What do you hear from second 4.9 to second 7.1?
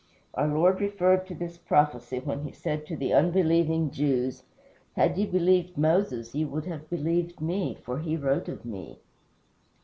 "Had ye believed Moses ye would have